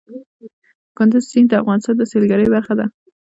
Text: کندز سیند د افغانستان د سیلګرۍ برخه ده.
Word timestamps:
کندز 0.97 1.23
سیند 1.31 1.47
د 1.51 1.53
افغانستان 1.61 1.95
د 1.97 2.03
سیلګرۍ 2.11 2.47
برخه 2.55 2.73
ده. 2.79 2.85